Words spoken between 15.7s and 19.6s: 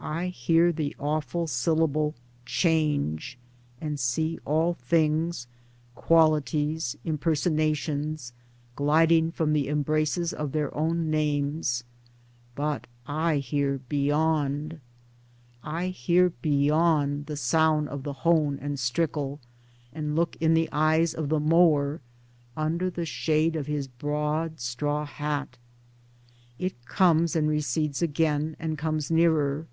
63 I hear beyond the sound of the hone and strickle,